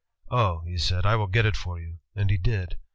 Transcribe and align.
'Oh,' 0.31 0.61
he 0.65 0.79
said, 0.79 1.05
'I 1.05 1.17
will 1.17 1.27
get 1.27 1.45
it 1.45 1.55
for 1.55 1.79
you,' 1.79 1.99
and 2.15 2.31
he 2.31 2.37
did. 2.39 2.75